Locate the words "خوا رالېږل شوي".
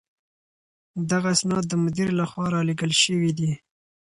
2.29-3.31